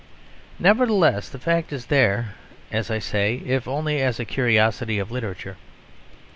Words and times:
Nevertheless 0.57 1.29
the 1.29 1.37
fact 1.37 1.71
is 1.71 1.85
there, 1.85 2.33
as 2.71 2.89
I 2.89 2.97
say, 2.97 3.35
if 3.45 3.67
only 3.67 4.01
as 4.01 4.19
a 4.19 4.25
curiosity 4.25 4.97
of 4.97 5.11
literature. 5.11 5.57